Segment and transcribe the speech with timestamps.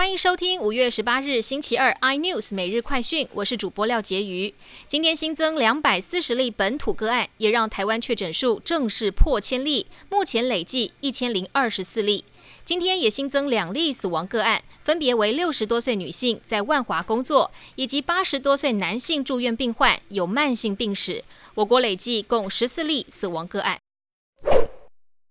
[0.00, 4.54] 欢迎收听五月十八日星期二 iNews 每日快讯，我是主播廖杰瑜。
[4.86, 12.24] 今天新增两百四十例本土个案，也让台湾确诊数正式破千例，目前累计一千零二十四例。
[12.64, 21.22] 今天也新增两例死亡个案，分别为六十多岁女性在万华工作，以及八十多岁男性住院病患有慢性病史。
[21.56, 23.78] 我国累计共十四例死亡个案。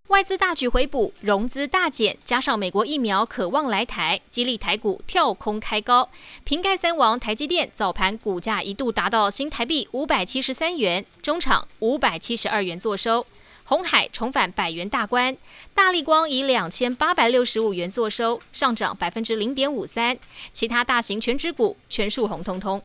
[0.10, 6.09] 外资大举回补，融资大减，加上美国疫苗渴望来台，激励台股跳空开高。
[6.44, 13.23] 瓶盖三王台积电早盘股价一度达到新台币五百七十三元，中场五百七十二元作收。
[13.66, 15.38] 红海重返百元大关，
[15.76, 20.18] 大力光以两千八百六十五元作收，上涨百分之零点五三。
[20.52, 22.82] 其他大型全指股全数红彤彤。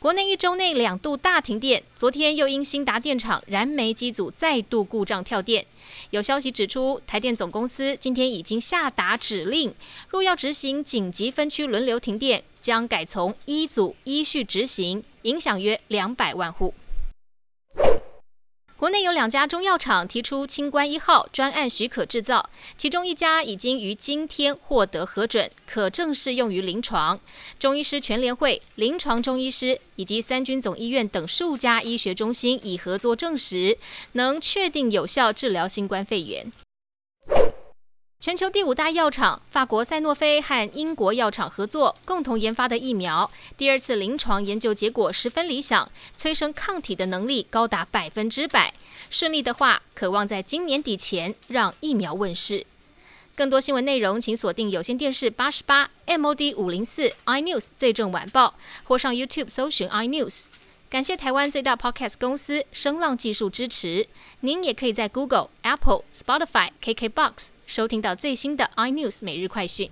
[0.00, 5.66] 国内一周内两度大停电，昨天又因新达电厂燃煤机组再度故障跳电。
[6.10, 9.74] 有消息指出，台电总公司今天已经下达指令，
[10.08, 16.72] 若要执行紧急分区轮流停电，将改从一组依序执行，影响约两百万户。
[18.78, 27.18] 国内有两家中药厂提出清关一号专案许可制造，其中一家已经于今天获得核准，可正式用于临床。
[27.58, 33.76] 中医师全联会、临床中医师以及三军总医院等数家医学中心已合作证实，
[34.12, 36.52] 能确定有效治疗新冠肺炎。
[38.20, 48.74] 全球第五大药厂法国赛诺菲和英国药厂合作，共同研发的疫苗，第二次临床研究结果十分理想，催生抗体的能力高达百分之百。
[49.08, 52.66] 顺利的话，渴望在今年底前让疫苗问世。
[53.36, 60.46] 更多新闻内容，请锁定有线电视八十八 MOD 五零四 iNews 最正晚报，或上 YouTube 搜寻 iNews。
[60.90, 64.06] 感谢台湾最大 Podcast 公司声浪技术支持。
[64.40, 69.90] 您也可以在 Google、Apple、Spotify、KKBox 收听到最新的 iNews 每日快讯。